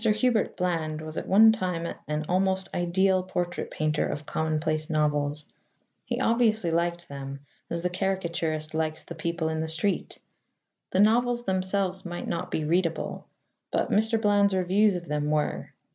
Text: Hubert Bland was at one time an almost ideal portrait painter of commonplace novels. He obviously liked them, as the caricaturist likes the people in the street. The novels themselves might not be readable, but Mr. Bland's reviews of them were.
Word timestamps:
Hubert 0.03 0.57
Bland 0.57 0.99
was 0.99 1.15
at 1.15 1.27
one 1.27 1.51
time 1.51 1.85
an 2.07 2.25
almost 2.27 2.69
ideal 2.73 3.21
portrait 3.21 3.69
painter 3.69 4.07
of 4.07 4.25
commonplace 4.25 4.89
novels. 4.89 5.45
He 6.05 6.19
obviously 6.19 6.71
liked 6.71 7.07
them, 7.07 7.41
as 7.69 7.83
the 7.83 7.89
caricaturist 7.91 8.73
likes 8.73 9.03
the 9.03 9.13
people 9.13 9.47
in 9.47 9.59
the 9.59 9.67
street. 9.67 10.17
The 10.89 10.99
novels 11.01 11.43
themselves 11.43 12.03
might 12.03 12.27
not 12.27 12.49
be 12.49 12.63
readable, 12.63 13.27
but 13.69 13.91
Mr. 13.91 14.19
Bland's 14.19 14.55
reviews 14.55 14.95
of 14.95 15.07
them 15.07 15.29
were. 15.29 15.71